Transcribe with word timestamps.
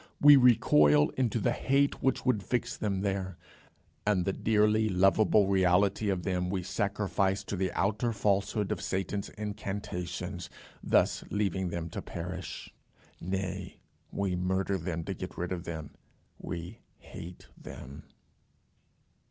we 0.19 0.35
recoil 0.35 1.11
into 1.11 1.37
the 1.39 1.51
hate 1.51 2.01
which 2.01 2.25
would 2.25 2.41
fix 2.41 2.75
them 2.75 3.01
there; 3.01 3.37
and 4.03 4.25
the 4.25 4.33
dearly 4.33 4.89
lovable 4.89 5.45
reality 5.47 6.09
of 6.09 6.23
them 6.23 6.49
we 6.49 6.63
sacrifice 6.63 7.43
to 7.43 7.55
the 7.55 7.71
outer 7.73 8.11
falsehood 8.11 8.71
of 8.71 8.81
Satan's 8.81 9.29
incantations, 9.37 10.49
thus 10.81 11.23
leaving 11.29 11.69
them 11.69 11.87
to 11.91 12.01
perish. 12.01 12.73
Nay, 13.19 13.79
we 14.11 14.35
murder 14.35 14.79
them 14.79 15.03
to 15.03 15.13
get 15.13 15.37
rid 15.37 15.51
of 15.51 15.65
them, 15.65 15.91
we 16.39 16.79
hate 16.97 17.49
them. 17.55 18.05